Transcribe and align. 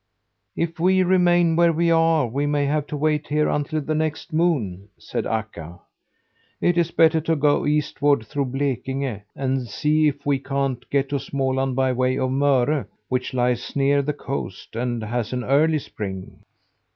"If 0.55 0.79
we 0.79 1.03
remain 1.03 1.55
where 1.55 1.71
we 1.71 1.91
are, 1.91 2.25
we 2.25 2.47
may 2.47 2.65
have 2.65 2.87
to 2.87 2.97
wait 2.97 3.27
here 3.27 3.47
until 3.49 3.81
the 3.81 3.93
next 3.93 4.33
moon," 4.33 4.89
said 4.97 5.27
Akka. 5.27 5.77
"It 6.59 6.75
is 6.75 6.89
better 6.89 7.21
to 7.21 7.35
go 7.35 7.67
eastward, 7.67 8.25
through 8.25 8.45
Blekinge, 8.45 9.21
and 9.35 9.67
see 9.67 10.07
if 10.07 10.25
we 10.25 10.39
can't 10.39 10.89
get 10.89 11.09
to 11.09 11.17
Småland 11.17 11.75
by 11.75 11.91
way 11.91 12.17
of 12.17 12.31
Möre, 12.31 12.87
which 13.09 13.35
lies 13.35 13.75
near 13.75 14.01
the 14.01 14.11
coast, 14.13 14.75
and 14.75 15.03
has 15.03 15.33
an 15.33 15.43
early 15.43 15.77
spring." 15.77 16.39